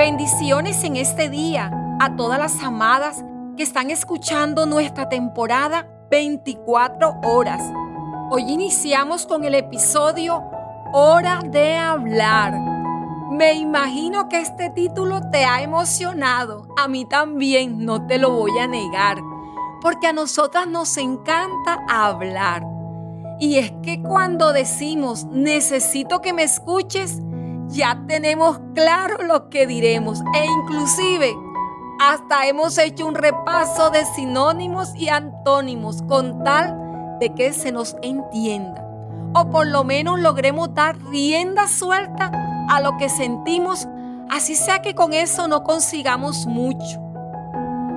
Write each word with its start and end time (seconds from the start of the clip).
Bendiciones 0.00 0.82
en 0.84 0.96
este 0.96 1.28
día 1.28 1.70
a 2.00 2.16
todas 2.16 2.38
las 2.38 2.62
amadas 2.62 3.22
que 3.54 3.62
están 3.62 3.90
escuchando 3.90 4.64
nuestra 4.64 5.10
temporada 5.10 5.86
24 6.10 7.20
horas. 7.22 7.60
Hoy 8.30 8.44
iniciamos 8.50 9.26
con 9.26 9.44
el 9.44 9.54
episodio 9.54 10.42
Hora 10.94 11.42
de 11.44 11.76
hablar. 11.76 12.58
Me 13.30 13.52
imagino 13.52 14.26
que 14.30 14.40
este 14.40 14.70
título 14.70 15.20
te 15.30 15.44
ha 15.44 15.60
emocionado. 15.60 16.66
A 16.78 16.88
mí 16.88 17.04
también, 17.04 17.84
no 17.84 18.06
te 18.06 18.16
lo 18.16 18.30
voy 18.30 18.58
a 18.58 18.66
negar. 18.66 19.18
Porque 19.82 20.06
a 20.06 20.14
nosotras 20.14 20.66
nos 20.66 20.96
encanta 20.96 21.78
hablar. 21.90 22.62
Y 23.38 23.58
es 23.58 23.70
que 23.82 24.00
cuando 24.00 24.54
decimos 24.54 25.26
necesito 25.26 26.22
que 26.22 26.32
me 26.32 26.44
escuches, 26.44 27.20
ya 27.70 28.02
tenemos 28.06 28.60
claro 28.74 29.22
lo 29.22 29.48
que 29.48 29.66
diremos 29.66 30.20
e 30.34 30.44
inclusive 30.44 31.34
hasta 32.00 32.46
hemos 32.46 32.78
hecho 32.78 33.06
un 33.06 33.14
repaso 33.14 33.90
de 33.90 34.04
sinónimos 34.04 34.94
y 34.94 35.08
antónimos 35.08 36.02
con 36.02 36.42
tal 36.44 37.18
de 37.20 37.34
que 37.34 37.52
se 37.52 37.72
nos 37.72 37.96
entienda 38.02 38.90
o 39.34 39.50
por 39.50 39.66
lo 39.66 39.84
menos 39.84 40.18
logremos 40.18 40.74
dar 40.74 40.96
rienda 41.10 41.68
suelta 41.68 42.30
a 42.68 42.80
lo 42.80 42.96
que 42.96 43.08
sentimos, 43.08 43.86
así 44.28 44.54
sea 44.54 44.82
que 44.82 44.94
con 44.94 45.12
eso 45.12 45.48
no 45.48 45.62
consigamos 45.62 46.46
mucho. 46.46 47.00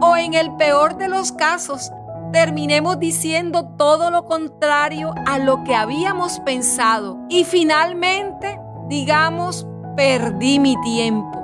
O 0.00 0.16
en 0.16 0.34
el 0.34 0.54
peor 0.56 0.96
de 0.96 1.08
los 1.08 1.32
casos, 1.32 1.92
terminemos 2.32 2.98
diciendo 2.98 3.64
todo 3.76 4.10
lo 4.10 4.24
contrario 4.24 5.14
a 5.26 5.38
lo 5.38 5.64
que 5.64 5.74
habíamos 5.74 6.40
pensado 6.40 7.18
y 7.28 7.44
finalmente 7.44 8.58
digamos, 8.88 9.66
perdí 9.96 10.58
mi 10.58 10.80
tiempo. 10.82 11.40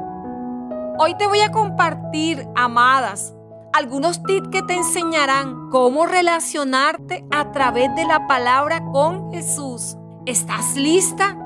Hoy 0.99 1.15
te 1.17 1.27
voy 1.27 1.41
a 1.41 1.51
compartir, 1.51 2.47
amadas, 2.55 3.35
algunos 3.73 4.23
tips 4.25 4.49
que 4.49 4.63
te 4.63 4.75
enseñarán 4.75 5.71
cómo 5.71 6.07
relacionarte 6.07 7.25
a 7.31 7.53
través 7.53 7.95
de 7.95 8.05
la 8.05 8.27
palabra 8.27 8.85
con 8.93 9.33
Jesús. 9.33 9.97
¿Estás 10.27 10.77
lista? 10.77 11.37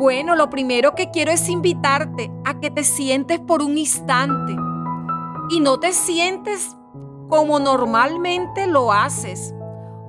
Bueno, 0.00 0.34
lo 0.34 0.50
primero 0.50 0.94
que 0.94 1.10
quiero 1.10 1.30
es 1.30 1.48
invitarte 1.48 2.32
a 2.44 2.58
que 2.58 2.70
te 2.70 2.82
sientes 2.82 3.38
por 3.38 3.62
un 3.62 3.78
instante 3.78 4.56
y 5.50 5.60
no 5.60 5.78
te 5.78 5.92
sientes 5.92 6.76
como 7.28 7.60
normalmente 7.60 8.66
lo 8.66 8.92
haces. 8.92 9.54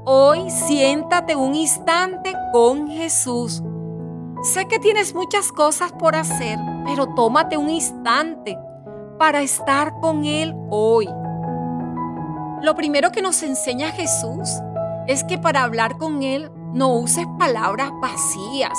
Hoy 0.05 0.49
siéntate 0.49 1.35
un 1.35 1.53
instante 1.53 2.33
con 2.51 2.87
Jesús 2.87 3.61
Sé 4.43 4.67
que 4.67 4.77
tienes 4.77 5.15
muchas 5.15 5.53
cosas 5.53 5.93
por 5.93 6.17
hacer, 6.17 6.59
pero 6.85 7.07
tómate 7.15 7.55
un 7.55 7.69
instante 7.69 8.59
para 9.17 9.41
estar 9.41 10.01
con 10.01 10.25
Él 10.25 10.53
hoy. 10.69 11.07
Lo 12.61 12.75
primero 12.75 13.13
que 13.13 13.21
nos 13.21 13.41
enseña 13.41 13.91
Jesús 13.91 14.49
es 15.07 15.23
que 15.23 15.37
para 15.37 15.63
hablar 15.63 15.97
con 15.97 16.23
Él 16.23 16.51
no 16.73 16.93
uses 16.93 17.25
palabras 17.39 17.91
vacías, 18.01 18.77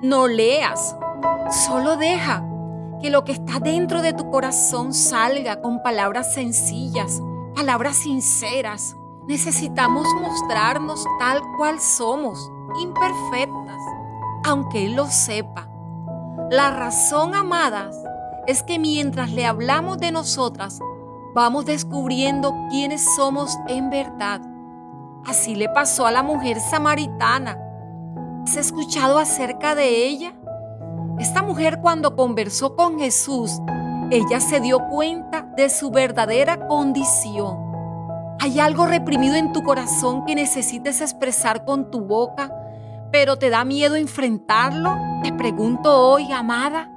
no 0.00 0.28
leas, 0.28 0.96
solo 1.66 1.98
deja 1.98 2.42
que 3.02 3.10
lo 3.10 3.22
que 3.22 3.32
está 3.32 3.60
dentro 3.60 4.00
de 4.00 4.14
tu 4.14 4.30
corazón 4.30 4.94
salga 4.94 5.60
con 5.60 5.82
palabras 5.82 6.32
sencillas, 6.32 7.20
palabras 7.54 7.96
sinceras. 7.96 8.96
Necesitamos 9.28 10.08
mostrarnos 10.22 11.04
tal 11.18 11.42
cual 11.58 11.80
somos, 11.80 12.50
imperfectas 12.80 14.05
aunque 14.46 14.86
Él 14.86 14.94
lo 14.94 15.06
sepa. 15.06 15.68
La 16.50 16.70
razón, 16.70 17.34
amadas, 17.34 17.96
es 18.46 18.62
que 18.62 18.78
mientras 18.78 19.32
le 19.32 19.44
hablamos 19.44 19.98
de 19.98 20.12
nosotras, 20.12 20.78
vamos 21.34 21.66
descubriendo 21.66 22.54
quiénes 22.70 23.04
somos 23.16 23.58
en 23.66 23.90
verdad. 23.90 24.40
Así 25.26 25.56
le 25.56 25.68
pasó 25.68 26.06
a 26.06 26.12
la 26.12 26.22
mujer 26.22 26.60
samaritana. 26.60 27.58
¿Has 28.44 28.56
escuchado 28.56 29.18
acerca 29.18 29.74
de 29.74 30.06
ella? 30.06 30.32
Esta 31.18 31.42
mujer 31.42 31.80
cuando 31.80 32.14
conversó 32.14 32.76
con 32.76 33.00
Jesús, 33.00 33.60
ella 34.10 34.38
se 34.38 34.60
dio 34.60 34.86
cuenta 34.88 35.42
de 35.56 35.68
su 35.68 35.90
verdadera 35.90 36.68
condición. 36.68 37.58
¿Hay 38.38 38.60
algo 38.60 38.86
reprimido 38.86 39.34
en 39.34 39.52
tu 39.52 39.64
corazón 39.64 40.24
que 40.24 40.36
necesites 40.36 41.00
expresar 41.00 41.64
con 41.64 41.90
tu 41.90 42.02
boca? 42.02 42.55
Pero 43.10 43.38
te 43.38 43.50
da 43.50 43.64
miedo 43.64 43.96
enfrentarlo? 43.96 44.96
Te 45.22 45.32
pregunto 45.32 45.94
hoy, 45.94 46.32
amada. 46.32 46.90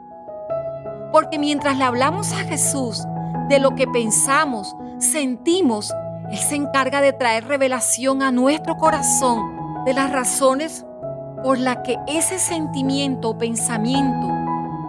Porque 1.12 1.40
mientras 1.40 1.78
le 1.78 1.84
hablamos 1.84 2.32
a 2.34 2.38
Jesús 2.38 3.04
de 3.50 3.60
lo 3.60 3.76
que 3.76 3.88
pensamos, 3.88 4.76
sentimos, 5.00 5.94
Él 6.32 6.38
se 6.38 6.56
encarga 6.56 7.02
de 7.02 7.14
traer 7.14 7.46
revelación 7.46 8.22
a 8.22 8.32
nuestro 8.32 8.78
corazón 8.78 9.84
de 9.86 9.94
las 9.94 10.12
razones 10.12 10.86
por 11.44 11.58
las 11.58 11.78
que 11.84 11.98
ese 12.08 12.38
sentimiento 12.38 13.30
o 13.30 13.38
pensamiento 13.38 14.28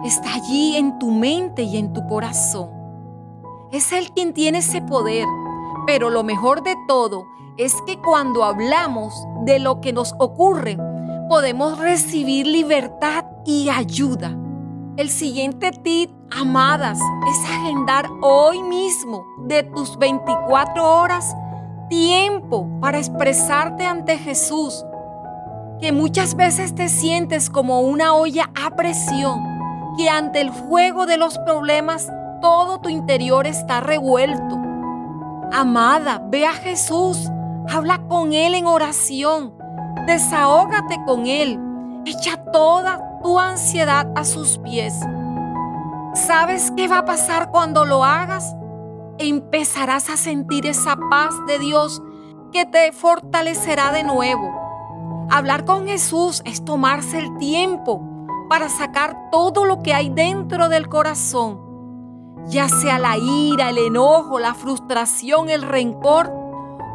está 0.03 0.35
allí 0.35 0.75
en 0.75 0.99
tu 0.99 1.11
mente 1.11 1.63
y 1.63 1.77
en 1.77 1.93
tu 1.93 2.05
corazón. 2.07 2.69
Es 3.71 3.91
Él 3.91 4.11
quien 4.11 4.33
tiene 4.33 4.59
ese 4.59 4.81
poder, 4.81 5.25
pero 5.87 6.09
lo 6.09 6.23
mejor 6.23 6.61
de 6.61 6.75
todo 6.87 7.25
es 7.57 7.75
que 7.85 7.99
cuando 7.99 8.43
hablamos 8.43 9.13
de 9.45 9.59
lo 9.59 9.81
que 9.81 9.93
nos 9.93 10.13
ocurre, 10.19 10.77
podemos 11.31 11.79
recibir 11.79 12.45
libertad 12.45 13.23
y 13.45 13.69
ayuda. 13.69 14.35
El 14.97 15.09
siguiente 15.09 15.71
tip, 15.71 16.11
amadas, 16.29 16.99
es 16.99 17.49
agendar 17.49 18.09
hoy 18.21 18.61
mismo 18.61 19.25
de 19.45 19.63
tus 19.63 19.97
24 19.97 20.85
horas 20.85 21.33
tiempo 21.87 22.67
para 22.81 22.97
expresarte 22.97 23.85
ante 23.85 24.17
Jesús. 24.17 24.83
Que 25.79 25.93
muchas 25.93 26.35
veces 26.35 26.75
te 26.75 26.89
sientes 26.89 27.49
como 27.49 27.79
una 27.79 28.13
olla 28.13 28.51
a 28.61 28.75
presión, 28.75 29.41
que 29.97 30.09
ante 30.09 30.41
el 30.41 30.51
fuego 30.51 31.05
de 31.05 31.15
los 31.15 31.37
problemas 31.37 32.11
todo 32.41 32.81
tu 32.81 32.89
interior 32.89 33.47
está 33.47 33.79
revuelto. 33.79 34.59
Amada, 35.53 36.21
ve 36.29 36.45
a 36.45 36.51
Jesús, 36.51 37.31
habla 37.69 38.05
con 38.09 38.33
Él 38.33 38.53
en 38.53 38.65
oración 38.65 39.60
Desahógate 40.07 40.99
con 41.05 41.27
Él. 41.27 41.59
Echa 42.05 42.37
toda 42.51 43.19
tu 43.21 43.39
ansiedad 43.39 44.11
a 44.15 44.23
sus 44.23 44.57
pies. 44.57 44.93
¿Sabes 46.13 46.71
qué 46.75 46.87
va 46.87 46.99
a 46.99 47.05
pasar 47.05 47.51
cuando 47.51 47.85
lo 47.85 48.03
hagas? 48.03 48.55
Empezarás 49.17 50.09
a 50.09 50.17
sentir 50.17 50.65
esa 50.65 50.97
paz 51.09 51.33
de 51.47 51.59
Dios 51.59 52.01
que 52.51 52.65
te 52.65 52.91
fortalecerá 52.91 53.91
de 53.91 54.03
nuevo. 54.03 54.51
Hablar 55.29 55.63
con 55.63 55.87
Jesús 55.87 56.41
es 56.45 56.65
tomarse 56.65 57.19
el 57.19 57.37
tiempo 57.37 58.01
para 58.49 58.67
sacar 58.67 59.29
todo 59.31 59.63
lo 59.63 59.81
que 59.81 59.93
hay 59.93 60.09
dentro 60.09 60.67
del 60.67 60.89
corazón, 60.89 61.61
ya 62.47 62.67
sea 62.67 62.99
la 62.99 63.17
ira, 63.17 63.69
el 63.69 63.77
enojo, 63.77 64.39
la 64.39 64.53
frustración, 64.53 65.49
el 65.49 65.61
rencor 65.61 66.40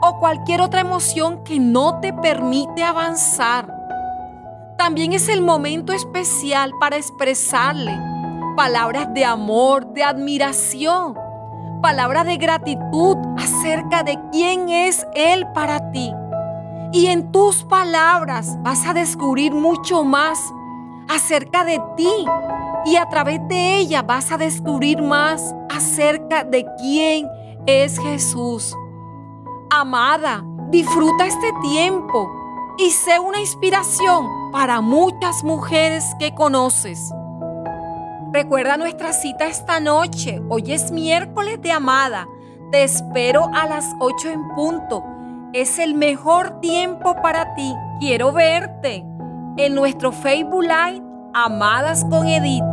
o 0.02 0.18
cualquier 0.18 0.60
otra 0.60 0.80
emoción 0.80 1.42
que 1.44 1.58
no 1.58 2.00
te 2.00 2.12
permite 2.12 2.82
avanzar. 2.82 3.72
También 4.78 5.12
es 5.12 5.28
el 5.28 5.42
momento 5.42 5.92
especial 5.92 6.72
para 6.78 6.96
expresarle 6.96 7.98
palabras 8.56 9.12
de 9.12 9.24
amor, 9.24 9.92
de 9.92 10.02
admiración, 10.02 11.14
palabras 11.82 12.26
de 12.26 12.36
gratitud 12.36 13.16
acerca 13.36 14.02
de 14.02 14.18
quién 14.32 14.68
es 14.68 15.06
Él 15.14 15.46
para 15.54 15.90
ti. 15.92 16.12
Y 16.92 17.06
en 17.06 17.30
tus 17.32 17.64
palabras 17.64 18.56
vas 18.62 18.86
a 18.86 18.94
descubrir 18.94 19.52
mucho 19.52 20.04
más 20.04 20.40
acerca 21.08 21.64
de 21.64 21.80
ti. 21.96 22.26
Y 22.86 22.96
a 22.96 23.08
través 23.08 23.40
de 23.48 23.78
ella 23.78 24.02
vas 24.02 24.30
a 24.30 24.38
descubrir 24.38 25.02
más 25.02 25.54
acerca 25.68 26.44
de 26.44 26.64
quién 26.78 27.28
es 27.66 27.98
Jesús. 27.98 28.74
Amada, 29.78 30.42
disfruta 30.70 31.26
este 31.26 31.52
tiempo 31.60 32.30
y 32.78 32.88
sé 32.92 33.20
una 33.20 33.40
inspiración 33.40 34.50
para 34.50 34.80
muchas 34.80 35.44
mujeres 35.44 36.02
que 36.18 36.34
conoces. 36.34 37.12
Recuerda 38.32 38.78
nuestra 38.78 39.12
cita 39.12 39.44
esta 39.44 39.78
noche. 39.78 40.40
Hoy 40.48 40.72
es 40.72 40.90
miércoles 40.92 41.60
de 41.60 41.72
Amada. 41.72 42.26
Te 42.72 42.84
espero 42.84 43.50
a 43.52 43.66
las 43.66 43.84
8 44.00 44.30
en 44.30 44.48
punto. 44.54 45.04
Es 45.52 45.78
el 45.78 45.92
mejor 45.92 46.58
tiempo 46.60 47.14
para 47.20 47.54
ti. 47.54 47.74
Quiero 48.00 48.32
verte 48.32 49.04
en 49.58 49.74
nuestro 49.74 50.10
Facebook 50.10 50.62
Live 50.62 51.02
Amadas 51.34 52.02
con 52.08 52.26
Edith. 52.26 52.64